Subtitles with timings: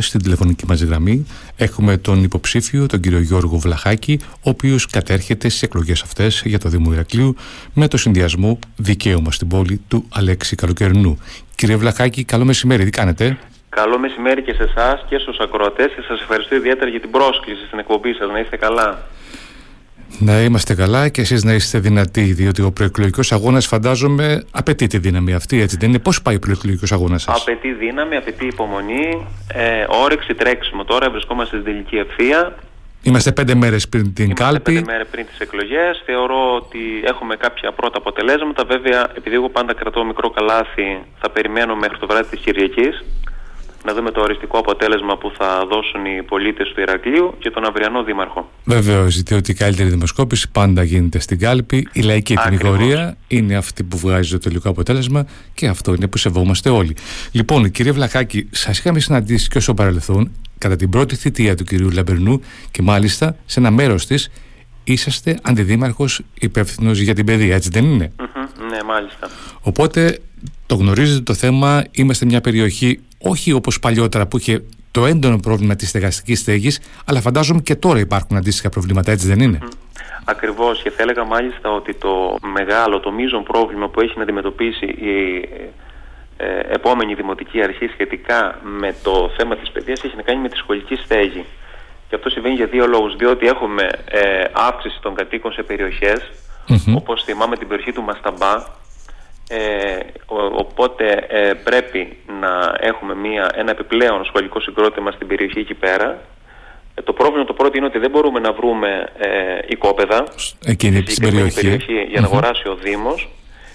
[0.00, 5.62] στην τηλεφωνική μας γραμμή έχουμε τον υποψήφιο, τον κύριο Γιώργο Βλαχάκη, ο οποίος κατέρχεται στις
[5.62, 7.36] εκλογές αυτές για το Δήμο Ηρακλείου
[7.74, 11.18] με το συνδυασμό δικαίωμα στην πόλη του Αλέξη Καλοκαιρινού.
[11.54, 13.38] Κύριε Βλαχάκη, καλό μεσημέρι, τι κάνετε;
[13.68, 17.66] Καλό μεσημέρι και σε εσάς και στους ακροατές και σας ευχαριστώ ιδιαίτερα για την πρόσκληση
[17.66, 18.30] στην εκπομπή σας.
[18.30, 19.02] Να είστε καλά.
[20.18, 24.98] Να είμαστε καλά και εσείς να είστε δυνατοί, διότι ο προεκλογικός αγώνας φαντάζομαι απαιτεί τη
[24.98, 29.26] δύναμη αυτή, έτσι δεν είναι; Πώς πάει ο προεκλογικός αγώνας σας; Απαιτεί δύναμη, απαιτεί υπομονή,
[29.54, 30.84] ε, όρεξη, τρέξιμο.
[30.84, 32.54] Τώρα βρισκόμαστε στην τελική ευθεία.
[33.02, 34.72] Είμαστε πέντε μέρες πριν την Είμαστε κάλπη.
[34.72, 36.02] πέντε μέρες πριν τις εκλογές.
[36.04, 38.64] Θεωρώ ότι έχουμε κάποια πρώτα αποτελέσματα.
[38.64, 43.04] Βέβαια, επειδή εγώ πάντα κρατώ μικρό καλάθι, θα περιμένω μέχρι το βράδυ της Κυριακής
[43.84, 48.02] να δούμε το οριστικό αποτέλεσμα που θα δώσουν οι πολίτες του Ηρακλείου και τον αυριανό
[48.02, 48.50] δήμαρχο.
[48.64, 51.88] Βεβαίως, διότι η καλύτερη δημοσκόπηση πάντα γίνεται στην κάλπη.
[51.92, 52.60] Η λαϊκή Ακριβώς.
[52.60, 56.96] ετοιμιγορία είναι αυτή που βγάζει το τελικό αποτέλεσμα και αυτό είναι που σεβόμαστε όλοι.
[57.32, 61.90] Λοιπόν, κύριε Βλαχάκη, σας είχαμε συναντήσει και όσο παρελθόν κατά την πρώτη θητεία του κυρίου
[61.90, 64.30] Λαμπερνού και μάλιστα σε ένα μέρος της
[64.84, 69.28] είσαστε αντιδήμαρχος υπεύθυνος για την παιδεία, έτσι δεν είναι; Μμμ, Ναι, μάλιστα.
[69.60, 70.18] Οπότε
[70.66, 75.76] το γνωρίζετε το θέμα, είμαστε μια περιοχή όχι όπως παλιότερα που είχε το έντονο πρόβλημα
[75.76, 79.58] της στεγαστικής στέγης, αλλά φαντάζομαι και τώρα υπάρχουν αντίστοιχα προβλήματα, έτσι δεν είναι;
[80.24, 84.84] Ακριβώς και θα έλεγα μάλιστα ότι το μεγάλο, το μείζον πρόβλημα που έχει να αντιμετωπίσει
[84.84, 85.48] η
[86.36, 90.56] ε, επόμενη δημοτική αρχή σχετικά με το θέμα της παιδείας έχει να κάνει με τη
[90.56, 91.44] σχολική στέγη.
[92.08, 93.16] Και αυτό συμβαίνει για δύο λόγους.
[93.16, 96.30] Διότι έχουμε ε, αύξηση των κατοίκων σε περιοχές,
[96.66, 96.96] Μμμ.
[96.96, 98.54] όπως θυμάμαι την περιοχή του Μασταμπά,
[99.48, 105.74] ε, ο- οπότε ε, πρέπει να έχουμε μια, ένα επιπλέον σχολικό συγκρότημα στην περιοχή εκεί
[105.74, 106.18] πέρα.
[106.94, 109.28] Ε, το πρόβλημα το πρώτο είναι ότι δεν μπορούμε να βρούμε ε,
[109.66, 110.24] οικόπεδα
[110.66, 111.92] Εκείνη στη στην συγκεκριμένη περιοχή.
[112.10, 112.32] για να Μμμ.
[112.32, 113.28] αγοράσει ο Δήμος.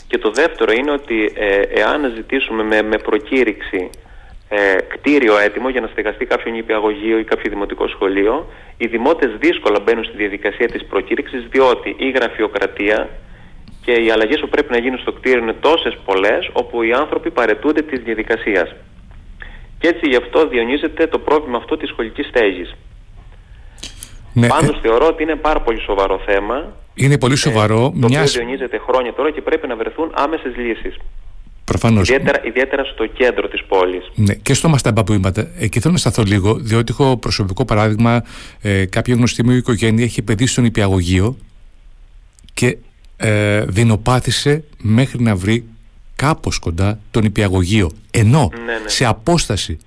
[0.07, 3.89] Και το δεύτερο είναι ότι ε, εάν ζητήσουμε με, με προκήρυξη
[4.49, 9.79] ε, κτίριο έτοιμο για να στεγαστεί κάποιο νηπιαγωγείο ή κάποιο δημοτικό σχολείο, οι δημότες δύσκολα
[9.79, 13.09] μπαίνουν στη διαδικασία της προκήρυξης διότι η γραφειοκρατία
[13.89, 17.31] και οι αλλαγές που πρέπει να γίνουν στο κτίριο είναι τόσες πολλές όπου οι άνθρωποι
[17.31, 18.75] παρετούνται της διαδικασίας.
[19.79, 22.75] Και έτσι γι' αυτό διονύζεται το πρόβλημα αυτό της σχολικής στέγης.
[24.33, 27.75] Ναι, Πάντως ε, θεωρώ ότι είναι πάρα πολύ σοβαρό θέμα είναι πολύ σοβαρό.
[27.79, 30.97] το οποίο Μιας, διονύζεται χρόνια τώρα και πρέπει να βρεθούν άμεσες λύσεις.
[31.63, 34.11] προφανώς, Ιδιαίτερα, ιδιαίτερα στο κέντρο της πόλης.
[34.15, 35.51] Ναι, και στο Μασταμπά που είπατε.
[35.59, 38.23] Εκεί θέλω να σταθώ λίγο, διότι έχω προσωπικό παράδειγμα.
[38.61, 41.37] Ε, κάποια γνωστή μου οικογένεια έχει παιδί στον υπηαγωγείο
[42.53, 42.77] και
[43.21, 45.65] ε, δεινοπάθησε μέχρι να βρει
[46.15, 47.91] κάπως κοντά τον υπηαγωγείο.
[48.11, 48.89] Ενώ Ναι, ναι.
[48.89, 49.77] σε απόσταση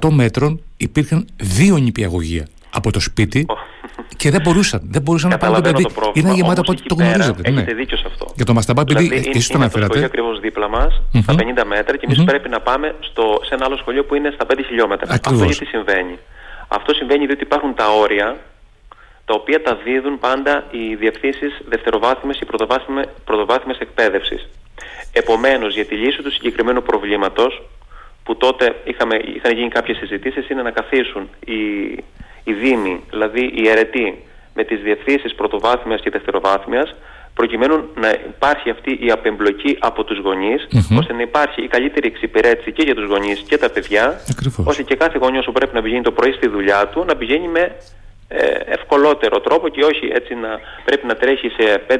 [0.00, 3.46] 100 μέτρων υπήρχαν δύο νηπιαγωγεία από το σπίτι
[4.16, 5.72] και δεν μπορούσαν, δεν μπορούσαν να πάρουν το παιδί.
[5.82, 6.28] Καταλαβαίνω το πρόβλημα.
[6.28, 7.50] Είναι γεμάτα Όμως από εκεί το πέρα γνωρίζετε.
[7.50, 7.60] ναι.
[7.60, 8.24] Έχετε δίκιο σε αυτό.
[8.36, 10.04] Για το Μασταμπά, επειδή Δηλαδή, εσείς το είναι, είναι το σχολείο αναφέρατε.
[10.10, 10.92] ακριβώς δίπλα μας,
[11.22, 11.38] στα Μμμ.
[11.38, 12.24] 50 μέτρα και εμείς Μμμ.
[12.24, 15.06] πρέπει να πάμε στο, σε ένα άλλο σχολείο που είναι στα 5 χιλιόμετρα.
[15.14, 15.40] Ακριβώς.
[15.42, 16.16] Αυτό γιατί συμβαίνει.
[16.68, 18.36] Αυτό συμβαίνει διότι υπάρχουν τα όρια
[19.24, 24.48] τα οποία τα δίδουν πάντα οι διευθύνσεις δευτεροβάθμιας ή πρωτοβάθμιας, πρωτοβάθμιας εκπαίδευσης.
[25.12, 27.62] Επομένως, για τη λύση του συγκεκριμένου προβλήματος,
[28.24, 31.54] που τότε είχαμε, είχαν γίνει κάποιες συζητήσεις, είναι να καθίσουν οι,
[32.44, 34.24] οι δήμοι, δηλαδή οι αιρετοί,
[34.54, 36.94] με τις διευθύνσεις πρωτοβάθμιας και δευτεροβάθμιας,
[37.34, 40.98] προκειμένου να υπάρχει αυτή η απεμπλοκή από τους γονείς, Μμμ.
[40.98, 44.66] ώστε να υπάρχει η καλύτερη εξυπηρέτηση και για τους γονείς και τα παιδιά, Ακριβώς.
[44.66, 47.48] ώστε και κάθε γονιός που πρέπει να πηγαίνει το πρωί στη δουλειά του, να πηγαίνει
[47.48, 47.72] με ε,
[48.66, 50.48] ευκολότερο τρόπο και όχι έτσι να
[50.84, 51.96] πρέπει να τρέχει σε 5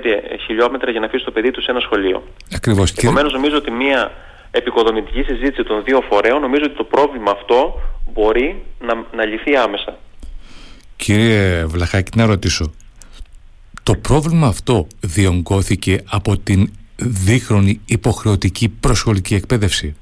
[0.47, 2.23] χιλιόμετρα για να αφήσει το παιδί του σε ένα σχολείο.
[2.55, 2.91] Ακριβώς.
[2.93, 4.13] Κύριε- Επομένως νομίζω ότι μια
[4.51, 7.81] επικοδομητική συζήτηση των δύο φορέων νομίζω ότι το πρόβλημα αυτό
[8.13, 9.99] μπορεί να, να λυθεί άμεσα.
[10.97, 12.73] Κύριε Βλαχάκη, να ρωτήσω.
[13.83, 19.97] Το πρόβλημα αυτό διονγκώθηκε από την δίχρονη υποχρεωτική προσχολική εκπαίδευση;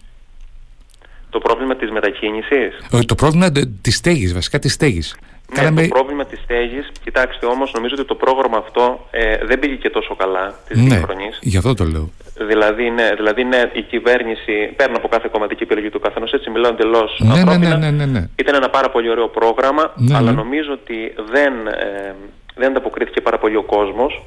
[1.31, 3.51] Το πρόβλημα της μετακίνησης; Ε, Το πρόβλημα ε,
[3.81, 5.17] της στέγης, βασικά της στέγης.
[5.61, 9.75] Ναι, το πρόβλημα της στέγης, κοιτάξτε όμως, νομίζω ότι το πρόγραμμα αυτό ε, δεν πήγε
[9.75, 11.39] και τόσο καλά της ναι, σύγχρονης.
[11.41, 12.11] γι' αυτό το λέω.
[12.47, 16.71] Δηλαδή ναι, δηλαδή, ναι, η κυβέρνηση παίρνει από κάθε κομματική επιλογή του καθενός, έτσι μιλάω
[16.71, 17.77] εντελώς Ναι, ναι, ανθρώπινα.
[17.77, 18.29] ναι, ναι, ναι, ναι.
[18.37, 20.37] Ήταν ένα πάρα πολύ ωραίο πρόγραμμα, Ναι, αλλά ναι.
[20.37, 22.15] νομίζω ότι δεν, ε,
[22.55, 24.23] δεν ανταποκρίθηκε πάρα πολύ ο κόσμος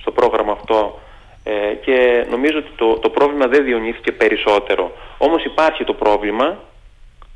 [0.00, 0.98] στο πρόγραμμα αυτό
[1.44, 4.92] ε, και νομίζω ότι το, το πρόβλημα δεν διονύθηκε περισσότερο.
[5.18, 6.58] Όμως υπάρχει το πρόβλημα,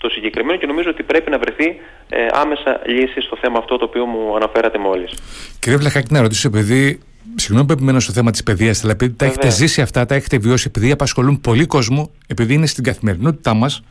[0.00, 1.68] το συγκεκριμένο και νομίζω ότι πρέπει να βρεθεί
[2.08, 5.10] ε, άμεσα λύση στο θέμα αυτό το οποίο μου αναφέρατε μόλις.
[5.58, 7.00] Κύριε Βλαχάκη, να ρωτήσω, επειδή.
[7.34, 9.60] Συγγνώμη που επιμένω στο θέμα της παιδείας, αλλά επειδή τα έχετε Βεβαίως.
[9.60, 13.82] ζήσει αυτά, τα έχετε βιώσει, επειδή απασχολούν πολύ κόσμο, επειδή είναι στην καθημερινότητά μας,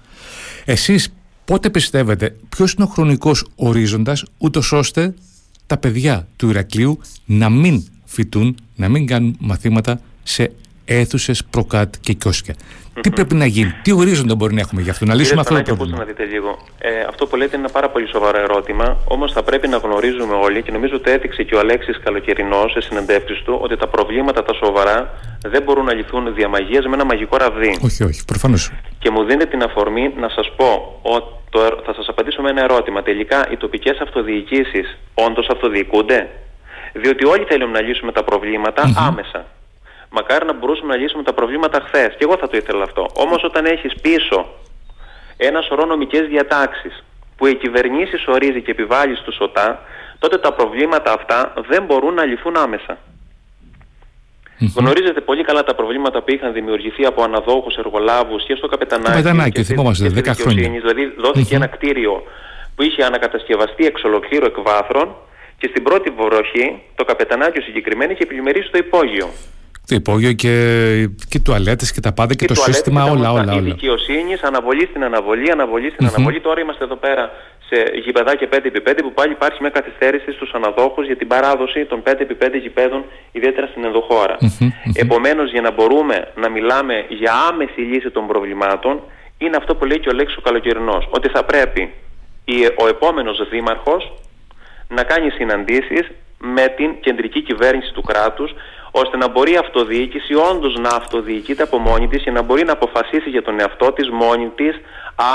[0.65, 1.13] εσείς
[1.45, 5.13] πότε πιστεύετε, ποιος είναι ο χρονικός ορίζοντας, ούτως ώστε
[5.67, 10.51] τα παιδιά του Ηρακλείου να μην φοιτούν, να μην κάνουν μαθήματα σε
[10.85, 12.55] αίθουσες προκάτ και κιόσκια.
[13.01, 15.75] Τι πρέπει να γίνει, τι ορίζοντα μπορεί να έχουμε γι' αυτό, να λύσουμε αυτό το
[15.75, 16.57] πρόβλημα; να δείτε λίγο.
[16.79, 18.97] Ε, αυτό που λέτε είναι ένα πάρα πολύ σοβαρό ερώτημα.
[19.07, 22.81] Όμως θα πρέπει να γνωρίζουμε όλοι και νομίζω ότι έδειξε και ο Αλέξης Καλοκαιρινός σε
[22.81, 25.13] συνεντεύξεις του ότι τα προβλήματα τα σοβαρά
[25.45, 27.77] δεν μπορούν να λυθούν διαμαγείας με ένα μαγικό ραβδί.
[27.83, 28.71] Όχι, όχι, προφανώς.
[28.99, 31.37] Και μου δίνετε την αφορμή να σας πω ότι
[31.85, 33.03] θα σας απαντήσω με ένα ερώτημα.
[33.03, 36.29] Τελικά οι τοπικές αυτοδιοικήσεις όντως αυτοδιοικούνται;
[36.93, 39.45] Διότι όλοι θέλουμε να λύσουμε τα προβληματα άμεσα.
[40.09, 42.07] Μακάρι να μπορούσαμε να λύσουμε τα προβλήματα χθες.
[42.17, 43.05] Και εγώ θα το ήθελα αυτό.
[43.13, 44.45] Όμως όταν έχεις πίσω
[45.37, 47.03] ένα σωρό νομικές διατάξεις
[47.37, 49.79] που οι κυβερνήσεις ορίζει και επιβάλλει στου ΟΤΑ,
[50.19, 52.97] τότε τα προβλήματα αυτά δεν μπορούν να λυθούν άμεσα.
[54.75, 59.09] Γνωρίζετε πολύ καλά τα προβλήματα που είχαν δημιουργηθεί από αναδόχους εργολάβους και στο Καπετανάκι.
[59.09, 60.69] Καπετανάκι, θυμόμαστε, 10 χρόνια.
[60.69, 62.23] Δηλαδή, δόθηκε ένα κτίριο
[62.75, 65.15] που είχε ανακατασκευαστεί εξ ολοκλήρου εκβάθρων
[65.57, 69.29] και στην πρώτη βροχή το Καπετανάκι συγκεκριμένο είχε επιμερίσει το υπόγειο.
[69.89, 70.53] Το υπόγειο και,
[71.29, 73.55] και τουαλέτες και τα πάντα και, και το σύστημα, και όλα, όλα, όλα.
[73.55, 76.39] Η δικαιοσύνη, αναβολή στην αναβολή, αναβολή στην αναβολή.
[76.39, 77.31] Τώρα είμαστε εδώ πέρα
[77.69, 82.59] σε γηπεδάκια 5x5 που πάλι υπάρχει μια καθυστέρηση στους αναδόχους για την παράδοση των 5x5
[82.61, 84.37] γηπέδων, ιδιαίτερα στην ενδοχώρα.
[84.93, 89.01] Επομένως, για να μπορούμε να μιλάμε για άμεση λύση των προβλημάτων,
[89.37, 91.07] είναι αυτό που λέει και ο Λέξο ο Καλοκαιρινός.
[91.09, 91.93] Ότι θα πρέπει
[92.83, 94.13] ο επόμενος δήμαρχος
[94.87, 96.07] να κάνει συναντήσεις
[96.37, 98.53] με την κεντρική κυβέρνηση του κράτους
[98.91, 102.71] ώστε να μπορεί η αυτοδιοίκηση όντως να αυτοδιοικείται από μόνη της και να μπορεί να
[102.71, 104.81] αποφασίσει για τον εαυτό της μόνη της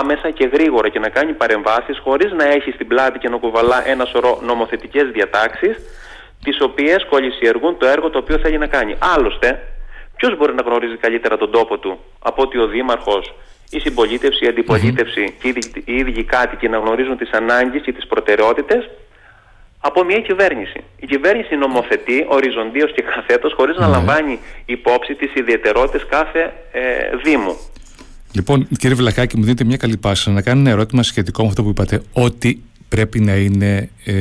[0.00, 3.88] άμεσα και γρήγορα και να κάνει παρεμβάσεις χωρίς να έχει στην πλάτη και να κουβαλά
[3.88, 5.76] ένα σωρό νομοθετικές διατάξεις
[6.44, 8.96] τις οποίες κολλησιεργούν το έργο το οποίο θέλει να κάνει.
[9.16, 9.48] Άλλωστε,
[10.16, 13.34] ποιος μπορεί να γνωρίζει καλύτερα τον τόπο του από ότι ο Δήμαρχος
[13.70, 15.48] η συμπολίτευση, η αντιπολίτευση και
[15.84, 18.90] οι ίδιοι κάτοικοι να γνωρίζουν τις ανάγκες και τις προτεραιότητες;
[19.88, 20.78] Από μια κυβέρνηση.
[20.96, 23.92] Η κυβέρνηση νομοθετεί οριζοντίως και καθέτος χωρίς να ναι.
[23.92, 26.80] λαμβάνει υπόψη τις ιδιαιτερότητες κάθε ε,
[27.24, 27.56] Δήμου.
[28.32, 31.62] Λοιπόν, κύριε Βλακάκη, μου δίνετε μια καλή πάσα να κάνω ένα ερώτημα σχετικό με αυτό
[31.62, 34.14] που είπατε, ότι πρέπει να είναι ε,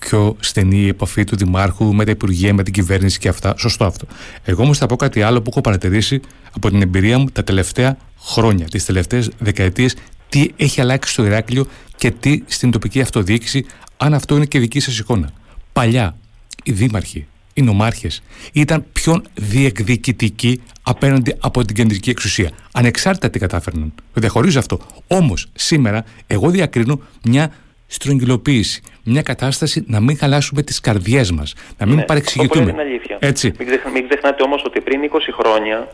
[0.00, 3.54] πιο στενή η επαφή του Δημάρχου με τα Υπουργεία, με την κυβέρνηση και αυτά.
[3.58, 4.06] Σωστό αυτό.
[4.44, 6.20] Εγώ όμως θα πω κάτι άλλο που έχω παρατηρήσει
[6.56, 9.96] από την εμπειρία μου τα τελευταία χρόνια, τις τελευταίες δεκαετίες,
[10.28, 11.66] τι έχει αλλάξει στο Ηράκλειο
[11.96, 13.66] και τι στην τοπική αυτοδιοίκηση
[14.02, 15.30] αν αυτό είναι και δική σας εικόνα.
[15.72, 16.16] Παλιά,
[16.64, 22.50] οι δήμαρχοι, οι νομάρχες ήταν πιο διεκδικητικοί απέναντι από την κεντρική εξουσία.
[22.72, 23.92] Ανεξάρτητα τι κατάφερναν.
[24.14, 24.78] Το διαχωρίζω αυτό.
[25.08, 27.52] Όμως, σήμερα, εγώ διακρίνω μια
[27.86, 28.82] στρογγυλοποίηση.
[29.04, 31.54] Μια κατάσταση να μην χαλάσουμε τις καρδιές μας.
[31.78, 32.70] Να μην ναι, παρεξηγηθούμε.
[32.70, 33.16] Είναι αλήθεια.
[33.20, 33.52] Έτσι.
[33.92, 35.88] Μην, ξεχνάτε όμως ότι πριν 20 χρόνια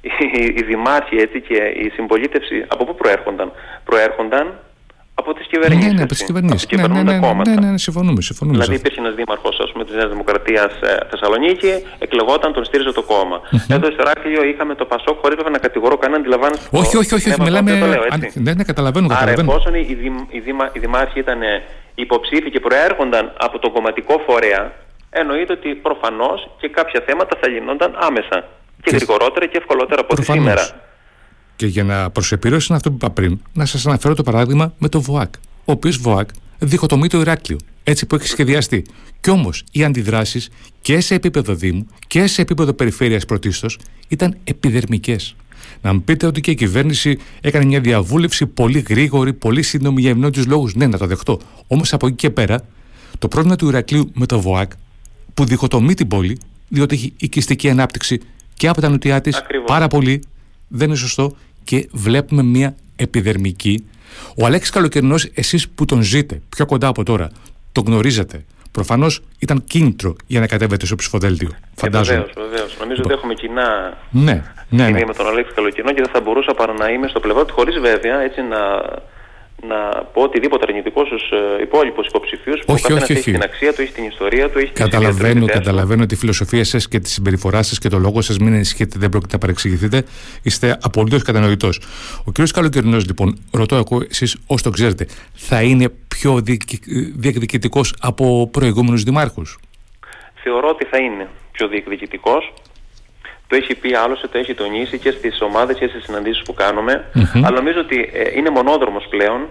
[0.00, 0.10] οι,
[0.56, 3.52] οι δημάρχοι έτσι, και η συμπολίτευση από πού προέρχονταν;
[3.84, 4.58] Προέρχονταν
[5.30, 5.86] από τις κυβερνήσεις.
[5.86, 6.66] Ναι, ναι, από τις κυβερνήσεις.
[6.70, 8.56] Ναι, ναι, ναι, ναι, ναι, ναι, συμφωνούμε, συμφωνούμε.
[8.56, 9.54] Δηλαδή, υπήρχε ένας δήμαρχος
[9.86, 13.40] της Νέας Δημοκρατίας ε, Θεσσαλονίκη, εκλεγόταν, τον στήριζε το κόμμα.
[13.40, 13.74] Mm-hmm.
[13.76, 16.66] Εδώ στο Ράκλειο είχαμε το Πασόκ, χωρίς να κατηγορώ κανέναν, αντιλαμβάνεστε.
[16.70, 17.70] Όχι, όχι, όχι, όχι μιλάμε.
[18.34, 19.06] Ναι, ναι, καταλαβαίνω.
[19.20, 21.40] Άρα, εφόσον οι, δη, οι, δήμα, οι δημάρχοι ήταν
[21.94, 24.72] υποψήφοι και προέρχονταν από τον κομματικό φορέα,
[25.10, 28.38] εννοείται ότι προφανώς και κάποια θέματα θα λυνόνταν άμεσα.
[28.82, 30.62] Και, και γρηγορότερα και ευκολότερα από ό,τι σήμερα.
[31.60, 35.00] Και για να προσεπηρώσουν αυτό που είπα πριν, να σας αναφέρω το παράδειγμα με το
[35.00, 35.34] ΒΟΑΚ.
[35.64, 36.28] Ο οποίος ΒΟΑΚ
[36.58, 38.84] διχοτομεί το Ηράκλειο, έτσι που έχει σχεδιαστεί.
[39.20, 43.78] Κι όμως οι αντιδράσεις και σε επίπεδο Δήμου και σε επίπεδο περιφέρειας πρωτίστως
[44.08, 45.36] ήταν επιδερμικές.
[45.82, 50.10] Να μου πείτε ότι και η κυβέρνηση έκανε μια διαβούλευση πολύ γρήγορη, πολύ σύντομη για
[50.10, 50.74] ευνόητου λόγους.
[50.74, 51.40] Ναι, να το δεχτώ.
[51.66, 52.62] Όμως από εκεί και πέρα,
[53.18, 54.72] το πρόβλημα του Ηρακλείου με το ΒΟΑΚ,
[55.34, 56.38] που διχοτομεί την πόλη,
[56.68, 58.20] διότι έχει οικιστική ανάπτυξη
[58.54, 60.22] και από τα νοτιά της πάρα πολύ,
[60.72, 63.84] δεν είναι σωστό και βλέπουμε μια επιδερμική.
[64.36, 67.30] Ο Αλέξης Καλοκαιρινός, εσείς που τον ζείτε πιο κοντά από τώρα,
[67.72, 68.44] τον γνωρίζετε.
[68.72, 71.48] Προφανώς ήταν κίνητρο για να κατέβετε στο ψηφοδέλτιο.
[71.52, 72.18] Ε, φαντάζομαι.
[72.18, 72.76] Βεβαίως, βεβαίως.
[72.80, 75.04] Νομίζω ότι έχουμε κοινά ναι, ναι, ναι.
[75.04, 77.78] με τον Αλέξη Καλοκαιρινό και δεν θα μπορούσα παρά να είμαι στο πλευρό του, χωρίς
[77.78, 78.58] βέβαια έτσι να
[79.68, 83.82] να πω οτιδήποτε αρνητικός στους ε, υπόλοιπους υποψηφίους που όχι, όχι, έχει την αξία του,
[83.82, 87.78] έχει την ιστορία του, έχει καταλαβαίνω, την Καταλαβαίνω τη φιλοσοφία σας και τη συμπεριφορά σας
[87.78, 88.38] και το λόγο σας.
[88.38, 90.04] Μην ενισχύετε, δεν πρόκειται να παρεξηγηθείτε.
[90.42, 91.80] Είστε απολύτως κατανοητός.
[92.24, 92.48] Ο κ.
[92.52, 96.40] Καλοκαιρινός, λοιπόν, ρωτώ εγώ, εσείς όσο το ξέρετε, θα είναι πιο
[97.16, 99.58] διεκδικητικός από προηγούμενους δημάρχους;
[100.42, 102.52] Θεωρώ ότι θα είναι πιο διεκδικητικός.
[103.50, 107.04] Το έχει πει άλλωστε, το έχει τονίσει και στις ομάδες και στις συναντήσεις που κάνουμε.
[107.44, 109.48] Αλλά νομίζω ότι ε, είναι μονόδρομος πλέον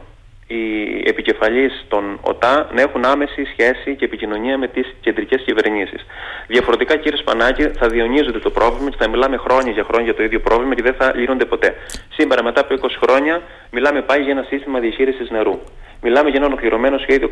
[0.47, 0.63] οι
[1.05, 6.05] επικεφαλείς των ΟΤΑ να έχουν άμεση σχέση και επικοινωνία με τις κεντρικές κυβερνήσεις.
[6.47, 10.23] Διαφορετικά, κύριε Σπανάκη, θα διονύζονται το πρόβλημα και θα μιλάμε χρόνια για χρόνια για το
[10.23, 11.75] ίδιο πρόβλημα και δεν θα λύνονται ποτέ.
[12.17, 13.41] Σήμερα, μετά από 20 χρόνια,
[13.71, 15.59] μιλάμε πάλι για ένα σύστημα διαχείρισης νερού.
[16.01, 17.29] Μιλάμε για ένα ολοκληρωμένο σχέδιο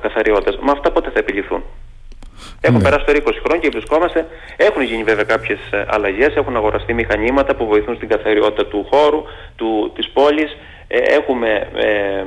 [0.00, 0.58] καθαριότητας.
[0.60, 1.62] Μα αυτά πότε θα επιληθούν;
[2.60, 2.82] Έχουν ναι.
[2.82, 4.26] περάσει τώρα 20 χρόνια και βρισκόμαστε.
[4.56, 9.22] Έχουν γίνει βέβαια κάποιες αλλαγές, έχουν αγοραστεί μηχανήματα που βοηθούν στην καθαριότητα του χώρου,
[9.56, 10.56] του, της πόλης.
[10.92, 12.24] Ε, έχουμε, ε,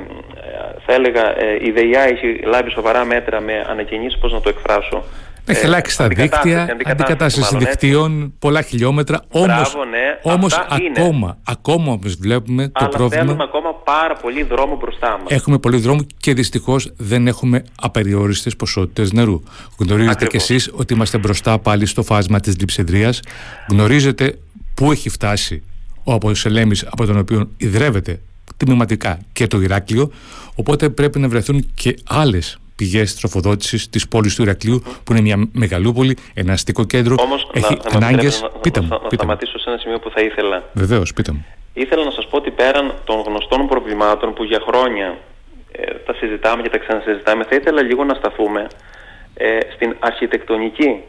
[0.86, 5.04] θα έλεγα, ε, η ΔΕΙΑ έχει λάβει σοβαρά μέτρα με ανακαινήσεις, πώς να το εκφράσω,
[5.46, 9.22] έχει αλλάξει τα δίκτυα, αντικατάσταση δικτύων, πολλά χιλιόμετρα.
[9.30, 13.24] Όμως ναι, όμως ακόμα, ακόμα όμως βλέπουμε το πρόβλημα.
[13.24, 15.26] Θέλουμε ακόμα πάρα πολύ δρόμο μπροστά μας.
[15.28, 19.42] Έχουμε πολύ δρόμο και δυστυχώς δεν έχουμε απεριόριστες ποσότητες νερού.
[19.78, 23.20] Γνωρίζετε κι εσείς ότι είμαστε μπροστά πάλι στο φάσμα της λειψεδρίας.
[23.68, 24.38] Γνωρίζετε
[24.74, 25.62] πού έχει φτάσει
[26.04, 28.20] ο Αποσελέμης από τον οποίο ιδρεύεται
[28.56, 30.10] τμηματικά και το Ηράκλειο.
[30.54, 35.48] Οπότε πρέπει να βρεθούν και άλλες πηγές τροφοδότησης της πόλης του Ηρακλείου, που είναι μια
[35.52, 37.14] μεγαλούπολη, ένα αστικό κέντρο.
[37.18, 38.44] Όμως, έχει ανάγκες.
[38.60, 38.88] Πείτε μου.
[38.88, 40.62] Να, να σταματήσω σε ένα σημείο που θα ήθελα.
[40.72, 41.46] Βεβαίως, πείτε μου.
[41.72, 45.18] Ήθελα να σας πω ότι πέραν των γνωστών προβλημάτων που για χρόνια
[45.72, 48.66] ε, τα συζητάμε και τα ξανασυζητάμε, θα ήθελα λίγο να σταθούμε
[49.34, 51.00] ε, στην αρχιτεκτονική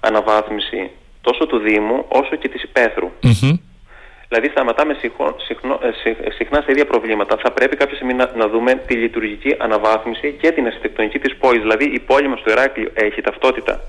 [0.00, 3.10] αναβάθμιση τόσο του Δήμου όσο και της υπαίθρου.
[4.28, 4.96] Δηλαδή σταματάμε
[5.46, 7.36] συχνό, ε, συχνά σε ίδια προβλήματα.
[7.36, 11.60] Θα πρέπει κάποια στιγμή να, να, δούμε τη λειτουργική αναβάθμιση και την αρχιτεκτονική της πόλης.
[11.60, 13.80] Δηλαδή η πόλη μας στο Ηράκλειο έχει ταυτότητα.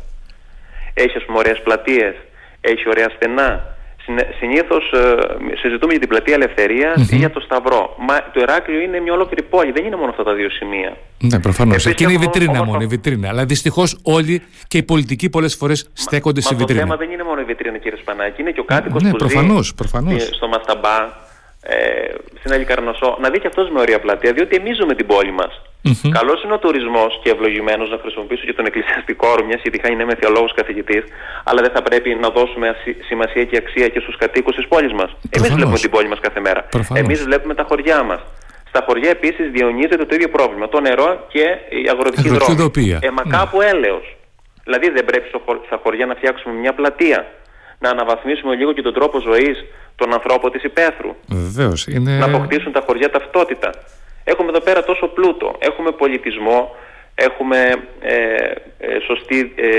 [0.94, 2.16] Έχει ας πούμε ωραίες πλατείες,
[2.62, 3.77] έχει ωραία στενά,
[4.40, 7.96] Συνήθως ε, συζητούμε για την πλατεία Ελευθερίας ή για το Σταυρό.
[8.08, 10.98] Μα το Εράκλειο είναι μια ολόκληρη πόλη, δεν είναι μόνο αυτά τα δύο σημεία.
[11.20, 11.86] Ναι, προφανώς.
[11.86, 13.30] Εκεί είναι η βιτρίνα μόνο, η βιτρίνα.
[13.30, 16.80] Αλλά δυστυχώς όλοι και οι πολιτικοί πολλές φορές στέκονται στη βιτρίνα.
[16.80, 19.18] Το θέμα δεν είναι μόνο η βιτρίνα, κύριε Σπανάκη, είναι και ο κάτοικος ναι, που
[19.18, 20.24] προφανώς, ζει προφανώς.
[20.24, 20.98] στο Μασταμπά,
[21.70, 25.06] ε, στην Άλλη Καρνοσό, να δει και αυτός με ωραία πλατεία, διότι εμεί ζούμε την
[25.06, 25.62] πόλη μας.
[25.62, 26.10] Mm-hmm.
[26.18, 30.16] Καλός είναι ο τουρισμός και ευλογημένος να χρησιμοποιήσω και τον εκκλησιαστικό όρο, μιας γιατί είμαι
[30.22, 31.04] θεολόγο καθηγητής,
[31.44, 32.76] αλλά δεν θα πρέπει να δώσουμε
[33.08, 35.10] σημασία και αξία και στους κατοίκους της πόλης μας.
[35.30, 36.68] Εμείς βλέπουμε την πόλη μας κάθε μέρα.
[36.94, 38.22] Εμείς βλέπουμε τα χωριά μας.
[38.70, 40.70] Στα χωριά επίσης διονύζεται το ίδιο πρόβλημα.
[40.70, 42.98] Το νερό και η αγροτική δρόμη.
[43.02, 43.38] Ε, μα ναι.
[43.38, 44.16] κάπου έλεος.
[44.64, 45.28] Δηλαδή δεν πρέπει
[45.66, 47.28] στα χωριά να φτιάξουμε μια πλατεία.
[47.80, 49.66] Να αναβαθμίσουμε λίγο και τον τρόπο ζωής
[49.96, 51.16] των ανθρώπων της υπαίθρου.
[51.28, 51.88] Βεβαίως.
[51.88, 52.18] Είναι...
[52.18, 53.70] Να αποκτήσουν τα χωριά ταυτότητα.
[54.24, 55.56] Έχουμε εδώ πέρα τόσο πλούτο.
[55.60, 56.76] Έχουμε πολιτισμό,
[57.16, 57.58] έχουμε
[58.02, 58.16] ε,
[58.78, 59.70] ε, σωστή ε,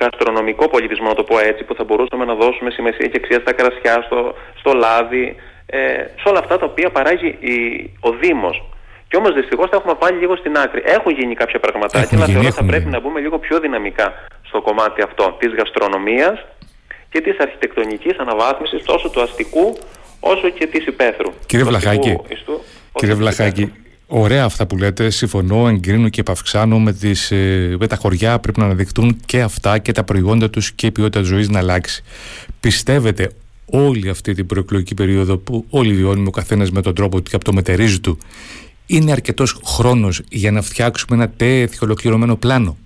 [0.00, 3.52] γαστρονομικό πολιτισμό, να το πω έτσι, που θα μπορούσαμε να δώσουμε σημασία και αξία στα
[3.52, 5.78] κρασιά, στο, στο λάδι, ε,
[6.20, 7.56] σε όλα αυτά τα οποία παράγει η,
[8.00, 8.62] ο Δήμος.
[9.08, 10.82] Και όμως δυστυχώς τα έχουμε βάλει λίγο στην άκρη.
[10.84, 15.02] Έχουν γίνει κάποια πραγματάκια, αλλά θεωρώ θα πρέπει να μπούμε λίγο πιο δυναμικά στο κομμάτι
[15.02, 16.44] αυτό της γαστρονομίας
[17.10, 19.78] και της αρχιτεκτονικής αναβάθμισης τόσο του αστικού
[20.20, 21.32] όσο και της υπαίθρου.
[21.46, 22.16] Κύριε Βλαχάκη,
[22.92, 23.72] Κύριε Βλαχάκη,
[24.06, 25.10] ωραία αυτά που λέτε.
[25.10, 28.38] Συμφωνώ, εγκρίνω και επαυξάνω με, τις, ε, με τα χωριά.
[28.38, 32.02] Πρέπει να αναδειχτούν και αυτά και τα προϊόντα τους και η ποιότητα ζωής να αλλάξει.
[32.60, 33.30] Πιστεύετε
[33.70, 37.36] όλη αυτή την προεκλογική περίοδο που όλοι βιώνουμε ο καθένας με τον τρόπο του και
[37.36, 38.18] από το μετερίζει του,
[38.86, 42.76] είναι αρκετός χρόνος για να φτιάξουμε ένα τέτοιο ολοκληρωμένο πλάνο;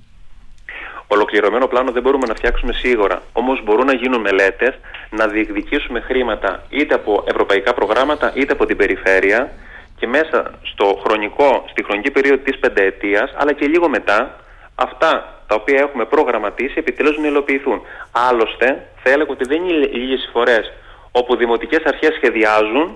[1.13, 3.23] Ολοκληρωμένο πλάνο δεν μπορούμε να φτιάξουμε σίγουρα.
[3.33, 4.75] Όμως μπορούν να γίνουν μελέτες,
[5.11, 9.51] να διεκδικήσουμε χρήματα είτε από ευρωπαϊκά προγράμματα είτε από την περιφέρεια
[9.99, 14.37] και μέσα στο χρονικό, στη χρονική περίοδο της πενταετίας αλλά και λίγο μετά
[14.75, 17.81] αυτά τα οποία έχουμε προγραμματίσει επιτέλους να υλοποιηθούν.
[18.29, 20.73] Άλλωστε θα έλεγα ότι δεν είναι λίγες φορές
[21.13, 22.93] όπου δημοτικές αρχές σχεδιάζουν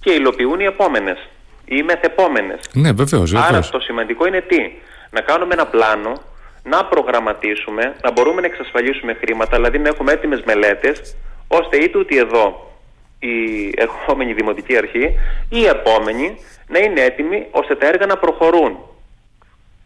[0.00, 1.18] και υλοποιούν οι επόμενες
[1.64, 2.60] ή οι μεθεπόμενες.
[2.72, 3.48] Ναι, βεβαίως, βεβαίως.
[3.48, 4.72] Άρα το σημαντικό είναι τι,
[5.10, 6.12] να κάνουμε ένα πλάνο,
[6.62, 11.16] να προγραμματίσουμε, να μπορούμε να εξασφαλίσουμε χρήματα, δηλαδή να έχουμε έτοιμες μελέτες,
[11.48, 12.70] ώστε είτε ότι εδώ
[13.18, 13.34] η
[13.76, 15.04] ερχόμενη Δημοτική Αρχή
[15.48, 16.36] ή η επόμενη
[16.68, 18.76] να είναι έτοιμοι ώστε τα έργα να προχωρούν.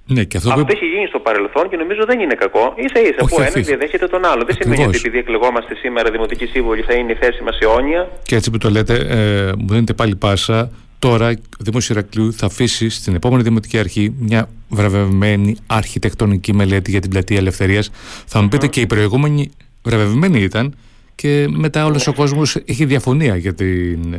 [0.08, 0.72] Ναι, και αυτό, αυτό που...
[0.72, 2.74] έχει γίνει στο παρελθόν και νομίζω δεν είναι κακό.
[2.92, 4.44] σα ίσα που ένα διαδέχεται τον άλλο.
[4.44, 8.08] Δεν σημαίνει ότι επειδή εκλεγόμαστε σήμερα Δημοτική Σύμβολη θα είναι η θέση μας αιώνια.
[8.22, 10.70] Και έτσι που το λέτε, ε, μου δίνετε πάλι πάσα.
[10.98, 17.00] Τώρα ο Δήμο Ηρακλείου θα αφήσει στην επόμενη Δημοτική Αρχή μια βραβευμένη αρχιτεκτονική μελέτη για
[17.00, 17.90] την πλατεία Ελευθερίας.
[18.26, 19.50] Θα μου πείτε και η προηγούμενη
[19.82, 20.74] βραβευμένη ήταν
[21.14, 24.16] και μετά όλος ο κόσμος έχει διαφωνία για την,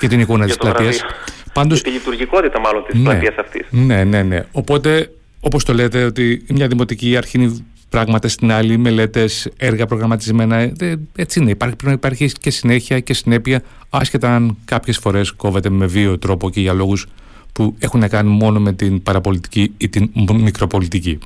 [0.00, 1.04] για την εικόνα της πλατείας.
[1.52, 3.66] Πάντως, για τη λειτουργικότητα μάλλον της ναι, πλατείας αυτής.
[3.70, 4.44] Ναι, ναι, ναι.
[4.52, 7.56] Οπότε, όπως το λέτε, ότι μια δημοτική αρχή είναι
[7.92, 10.56] πράγματα στην άλλη, μελέτες, έργα προγραμματισμένα.
[10.56, 11.50] Ε, έτσι είναι.
[11.50, 16.18] Υπάρχει, πρέπει να υπάρχει και συνέχεια και συνέπεια, άσχετα αν κάποιες φορές κόβεται με βίο
[16.18, 17.06] τρόπο και για λόγους
[17.52, 21.18] που έχουν να κάνουν μόνο με την παραπολιτική ή την μικροπολιτικη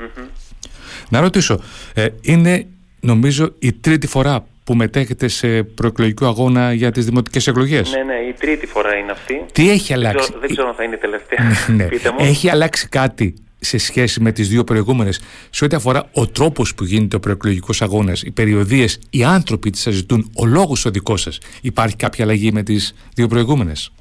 [1.08, 1.60] Να ρωτήσω,
[1.94, 2.66] ε, είναι
[3.00, 8.28] νομίζω η τρίτη φορά που μετέχετε σε προεκλογικό αγώνα για τις δημοτικές εκλογές; Ναι, ναι,
[8.28, 9.44] η τρίτη φορά είναι αυτή.
[9.52, 11.38] Τι έχει αλλάξει; Δεν ξέρω, αν θα είναι η τελευταία.
[11.66, 12.28] Ναι, ναι.
[12.28, 13.34] Έχει αλλάξει κάτι;
[13.66, 15.20] Σε σχέση με τις δύο προηγούμενες
[15.50, 19.80] σε ό,τι αφορά ο τρόπος που γίνεται ο προεκλογικός αγώνας, οι περιοδίες, οι άνθρωποι τις
[19.80, 21.38] σας ζητούν, ο λόγος ο δικός σας.
[21.62, 23.92] Υπάρχει κάποια αλλαγή με τις δύο προηγούμενες;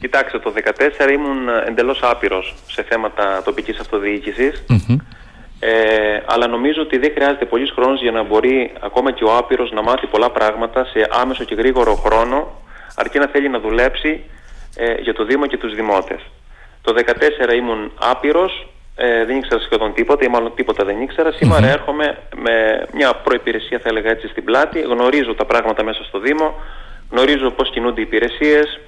[0.00, 4.64] Κοιτάξτε, το 2014 ήμουν εντελώς άπειρος σε θέματα τοπικής αυτοδιοίκησης.
[5.60, 9.70] Ε, αλλά νομίζω ότι δεν χρειάζεται πολλής χρόνος για να μπορεί ακόμα και ο άπειρος
[9.72, 12.62] να μάθει πολλά πράγματα σε άμεσο και γρήγορο χρόνο
[12.94, 14.24] αρκεί να θέλει να δουλέψει
[14.76, 16.20] ε, για το Δήμο και τους Δημότες.
[16.82, 16.94] Το
[17.50, 18.66] 2014 ήμουν άπειρος,
[18.98, 21.32] ε, δεν ήξερα σχεδόν τίποτα ή μάλλον τίποτα δεν ήξερα.
[21.62, 26.54] έρχομαι με μια προϋπηρεσία θα έλεγα έτσι στην πλάτη, γνωρίζω τα πράγματα μέσα στο Δήμο,
[27.10, 28.80] γνωρίζω πώς κινούνται οι υπηρεσίες,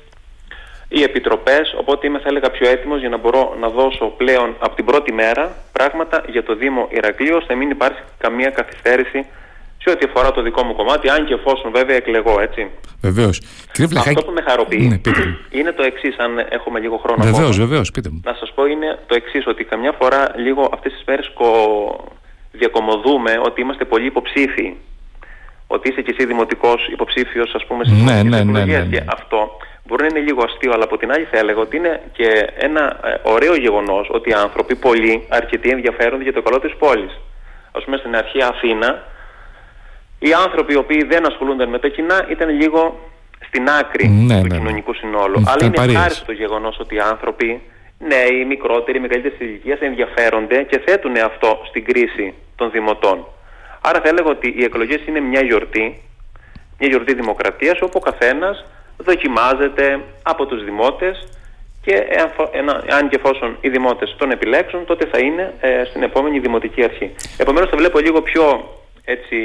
[0.88, 4.74] οι επιτροπές, οπότε είμαι θα έλεγα πιο έτοιμος για να μπορώ να δώσω πλέον από
[4.74, 9.26] την πρώτη μέρα πράγματα για το Δήμο Ηρακλείου, ώστε να μην υπάρχει καμία καθυστέρηση
[9.88, 12.70] σε ό,τι αφορά το δικό μου κομμάτι, αν και εφόσον βέβαια εκλεγώ, έτσι.
[13.02, 13.40] Βεβαίως.
[13.98, 15.00] Αυτό που με χαροποιεί ναι,
[15.50, 18.20] είναι το εξής, αν έχουμε λίγο χρόνο Βεβαίως, βεβαίως, πείτε μου.
[18.24, 21.50] Να σας πω είναι το εξής, ότι καμιά φορά λίγο αυτές τις μέρες κο...
[22.52, 24.74] διακομωδούμε ότι είμαστε πολύ υποψήφοι.
[25.66, 29.50] Ότι είσαι και εσύ δημοτικός υποψήφιος, ας πούμε, στις ναι, ναι, ναι, ναι, ναι, αυτό
[29.84, 32.28] μπορεί να είναι λίγο αστείο, αλλά από την άλλη θα έλεγα ότι είναι και
[32.58, 37.12] ένα ε, ωραίο γεγονός ότι οι άνθρωποι, πολλοί, αρκετοί ενδιαφέρονται για το καλό της πόλης.
[37.72, 39.02] Α πούμε, στην αρχαία Αθήνα,
[40.18, 43.00] οι άνθρωποι οι οποίοι δεν ασχολούνταν με τα κοινά ήταν λίγο
[43.46, 44.58] στην άκρη ναι, του ναι, ναι.
[44.58, 45.42] κοινωνικού συνόλου.
[45.46, 47.60] Αλλά είναι ευχάριστο το γεγονός ότι οι άνθρωποι,
[47.98, 53.26] νέοι, μικρότεροι, μεγαλύτερη ηλικίας, ενδιαφέρονται και θέτουν αυτό στην κρίση των δημοτών.
[53.80, 56.02] Άρα θα έλεγα ότι οι εκλογές είναι μια γιορτή,
[56.78, 58.64] μια γιορτή δημοκρατίας, όπου ο καθένας
[58.96, 61.28] δοκιμάζεται από τους δημότες
[61.80, 62.06] και
[62.98, 67.14] αν και εφόσον οι δημότες τον επιλέξουν, τότε θα είναι ε, στην επόμενη δημοτική αρχή.
[67.36, 68.68] Επομένως θα βλέπω λίγο πιο
[69.14, 69.36] έτσι,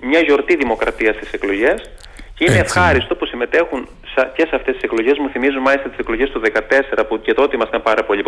[0.00, 1.90] μια γιορτή δημοκρατίας στις εκλογές
[2.34, 2.78] και είναι έτσι.
[2.78, 3.88] ευχάριστο που συμμετέχουν
[4.36, 5.18] και σε αυτές τις εκλογές.
[5.18, 8.22] Μου θυμίζουν μάλιστα τις εκλογές του 2014 που και τότε ήμασταν πάρα πολύ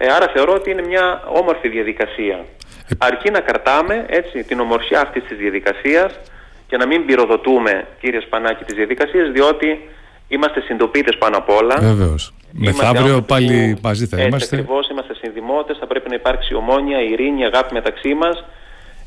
[0.00, 2.44] Ε, άρα θεωρώ ότι είναι μια όμορφη διαδικασία.
[2.88, 2.94] Ε...
[2.98, 6.20] Αρκεί να κρατάμε έτσι, την ομορφιά αυτής της διαδικασίας
[6.68, 9.88] και να μην πυροδοτούμε, κύριε Σπανάκη, τις διαδικασίες, διότι
[10.28, 11.76] είμαστε συντοπίτες πάνω απ' όλα.
[11.80, 12.32] Βεβαίως.
[12.52, 14.36] Μεθαύριο πάλι μαζί θα είμαστε.
[14.36, 18.44] Έτσι ακριβώς, είμαστε συνδημότες, θα πρέπει να υπάρξει ομόνια, ειρήνη, αγάπη μεταξύ μας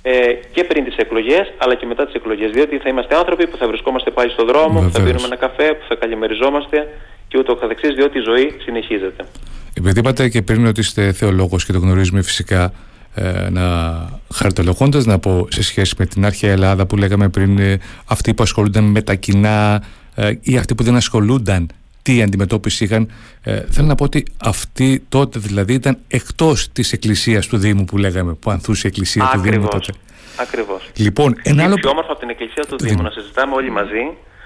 [0.02, 3.58] ε, και πριν τις εκλογές αλλά και μετά τις εκλογές διότι θα είμαστε άνθρωποι που
[3.58, 6.88] θα βρισκόμαστε πάλι στον δρόμο, που θα πίνουμε ένα καφέ, που θα καλημεριζόμαστε
[7.28, 9.26] και ούτω καθεξής διότι η ζωή συνεχίζεται.
[9.74, 12.74] Επειδή είπατε και πριν ότι είστε θεολόγος και το γνωρίζουμε φυσικά
[13.16, 13.66] ε, να
[14.34, 18.44] χαρτολογώντας να πω σε σχέση με την αρχαία Ελλάδα που λέγαμε πριν ε, αυτοί που
[18.44, 19.84] ασχολούνταν με τα κοινά
[20.16, 21.70] ε, ή αυτοί που δεν ασχολούνταν
[22.02, 23.12] τι αντιμετώπιση είχαν.
[23.44, 27.98] Ε, θέλω να πω ότι αυτή τότε δηλαδή ήταν εκτός της εκκλησίας του Δήμου που
[27.98, 29.46] λέγαμε, που ανθούσε η εκκλησία Ακριβώς.
[29.46, 29.92] του Δήμου τότε.
[30.36, 30.90] Ακριβώς.
[30.96, 31.76] Λοιπόν, ένα άλλο.
[31.76, 34.04] πιο όμορφο από την εκκλησία του Δήμου, να συζητάμε όλοι μαζί.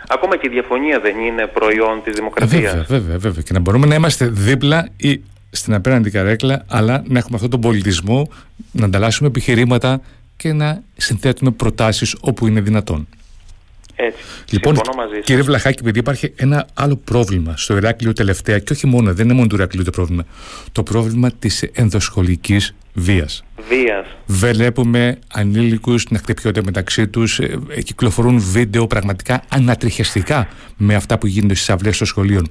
[0.07, 2.61] Ακόμα και η διαφωνία δεν είναι προϊόν της δημοκρατίας.
[2.61, 3.41] Βέβαια, βέβαια, βέβαια.
[3.41, 7.61] Και να μπορούμε να είμαστε δίπλα ή στην απέναντι καρέκλα, αλλά να έχουμε αυτόν τον
[7.61, 8.29] πολιτισμό,
[8.71, 10.01] να ανταλλάσσουμε επιχειρήματα
[10.37, 13.07] και να συνθέτουμε προτάσεις όπου είναι δυνατόν.
[13.95, 14.19] Έτσι.
[14.49, 14.79] Λοιπόν,
[15.23, 19.33] κύριε Βλαχάκη, επειδή υπάρχει ένα άλλο πρόβλημα στο Ηράκλειο τελευταία, και όχι μόνο, δεν είναι
[19.33, 20.25] μόνο του Ηράκλειου το πρόβλημα,
[20.71, 22.57] το πρόβλημα της ενδοσχολική
[22.93, 23.43] βίας.
[23.67, 24.05] Βίας.
[24.25, 31.53] Βλέπουμε ανήλικους να χτυπιόνται μεταξύ τους, ε, κυκλοφορούν βίντεο πραγματικά ανατριχιαστικά με αυτά που γίνονται
[31.53, 32.47] στις αυλές των σχολείων.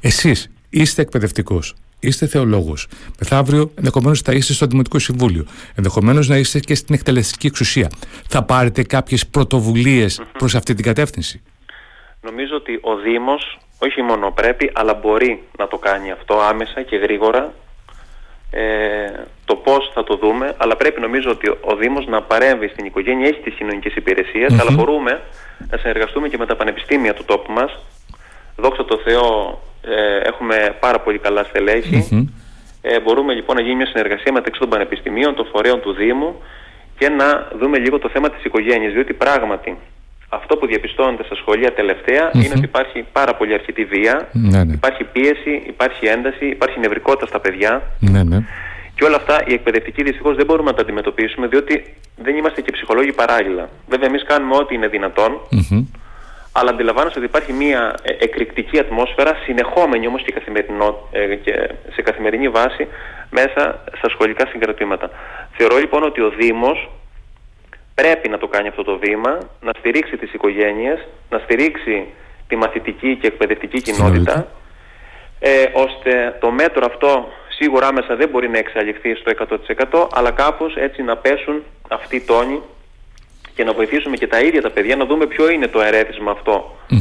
[0.00, 2.86] Εσείς είστε εκπαιδευτικός, είστε θεολόγος.
[3.18, 5.46] Μεθαύριο ενδεχομένως θα είστε στο Δημοτικό Συμβούλιο.
[5.74, 7.90] Ενδεχομένως να είστε και στην εκτελεστική εξουσία.
[8.28, 11.42] Θα πάρετε κάποιες πρωτοβουλίες προς αυτή την κατεύθυνση;
[12.20, 16.96] Νομίζω ότι ο Δήμος όχι μόνο πρέπει, αλλά μπορεί να το κάνει αυτό άμεσα και
[16.96, 17.52] γρήγορα.
[18.50, 22.84] Ε, το πώς θα το δούμε, αλλά πρέπει νομίζω ότι ο Δήμος να παρέμβει στην
[22.84, 23.90] οικογένεια, έχει τις κοινωνικέ
[24.60, 25.22] αλλά μπορούμε
[25.70, 27.78] να συνεργαστούμε και με τα πανεπιστήμια του τόπου μας.
[28.56, 31.44] Δόξα τω Θεώ, ε, έχουμε πάρα πολύ καλά
[32.84, 36.42] Ε, μπορούμε λοιπόν να γίνει μια συνεργασία μεταξύ των πανεπιστημίων, των φορέων του Δήμου
[36.98, 39.78] και να δούμε λίγο το θέμα της οικογένειας, διότι πράγματι
[40.28, 41.72] αυτό που διαπιστώνεται στα σχολεία
[42.32, 44.72] είναι ότι υπάρχει πάρα πολύ αρχιτή βία, ναι, ναι.
[44.72, 47.82] υπάρχει πίεση, υπάρχει ένταση, υπάρχει νευρικότητα στα παιδιά.
[48.00, 48.38] Ναι, ναι.
[48.94, 52.70] Και όλα αυτά οι εκπαιδευτικοί δυστυχώς δεν μπορούμε να τα αντιμετωπίσουμε, διότι δεν είμαστε και
[52.72, 53.68] ψυχολόγοι παράλληλα.
[53.88, 54.88] Βέβαια, εμείς κάνουμε ό,τι είναι
[56.52, 60.34] αλλά αντιλαμβάνεσαι ότι υπάρχει μια ε, εκρηκτική ατμόσφαιρα, συνεχόμενη όμως και,
[61.10, 62.88] ε, και σε καθημερινή βάση
[63.30, 65.10] μέσα στα σχολικά συγκρατήματα.
[65.56, 66.90] Θεωρώ λοιπόν ότι ο Δήμος
[67.94, 72.06] πρέπει να το κάνει αυτό το βήμα, να στηρίξει τις οικογένειες, να στηρίξει
[72.48, 74.46] τη μαθητική και εκπαιδευτική κοινότητα,
[75.38, 79.30] ε, ώστε το μέτρο αυτό σίγουρα άμεσα δεν μπορεί να εξαλειφθεί στο
[79.90, 82.62] 100% αλλά κάπως έτσι να πέσουν αυτοί οι τόνοι
[83.54, 86.34] και να βοηθήσουμε και τα ίδια τα παιδιά να δούμε ποιο είναι το ερέθισμα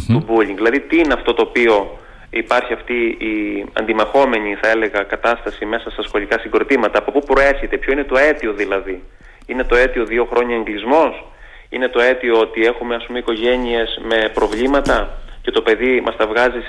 [0.07, 0.55] του bullying.
[0.55, 6.03] Δηλαδή τι είναι αυτό το οποίο υπάρχει αυτή η αντιμαχόμενη θα έλεγα κατάσταση μέσα στα
[6.03, 9.03] σχολικά συγκροτήματα, από πού προέρχεται, ποιο είναι το αίτιο δηλαδή.
[9.45, 11.25] Είναι το αίτιο δύο χρόνια εγκλισμός,
[11.69, 15.09] είναι το αίτιο ότι έχουμε ας πούμε οικογένειες με προβλήματα
[15.41, 16.59] και το παιδί μας τα βγάζει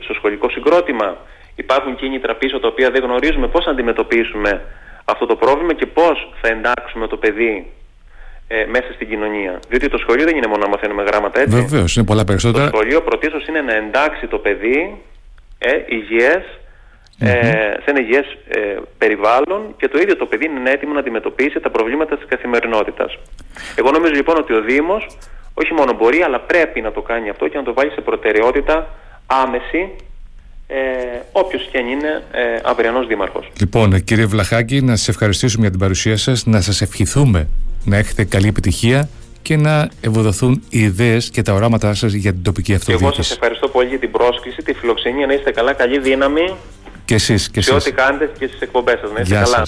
[0.00, 1.16] στο σχολικό συγκρότημα;
[1.56, 4.62] Υπάρχουν κίνητρα πίσω τα οποία δεν γνωρίζουμε πώς να αντιμετωπίσουμε
[5.04, 7.66] αυτό το πρόβλημα και πώς θα εντάξουμε το παιδί
[8.48, 9.60] ε, μέσα στην κοινωνία.
[9.68, 11.56] Διότι το σχολείο δεν είναι μόνο να μαθαίνουμε γράμματα έτσι.
[11.56, 12.70] Βεβαίως, είναι πολλά περισσότερα.
[12.70, 15.02] Το σχολείο πρωτίστως είναι να εντάξει το παιδί
[15.58, 16.42] ε, υγιές,
[17.18, 17.30] ε,
[17.82, 21.70] σε ένα υγιές ε, περιβάλλον και το ίδιο το παιδί είναι έτοιμο να αντιμετωπίσει τα
[21.70, 23.18] προβλήματα της καθημερινότητας.
[23.76, 25.06] Εγώ νομίζω λοιπόν ότι ο Δήμος
[25.54, 28.88] όχι μόνο μπορεί αλλά πρέπει να το κάνει αυτό και να το βάλει σε προτεραιότητα
[29.26, 29.96] άμεση
[30.74, 33.50] ε, όποιος και αν είναι ε, αυριανός δήμαρχος.
[33.60, 37.48] Λοιπόν, κύριε Βλαχάκη, να σας ευχαριστήσουμε για την παρουσία σας, να σας ευχηθούμε
[37.84, 39.08] να έχετε καλή επιτυχία
[39.42, 43.04] και να ευοδοθούν οι ιδέες και τα οράματά σας για την τοπική αυτοδιοίκηση.
[43.04, 46.54] εγώ σας ευχαριστώ πολύ για την πρόσκληση, τη φιλοξενία, να είστε καλά, καλή δύναμη.
[47.04, 47.72] Και εσείς, και εσείς.
[47.72, 49.10] Σε ό,τι κάνετε και στις εκπομπές σας.
[49.12, 49.64] Να είστε καλά.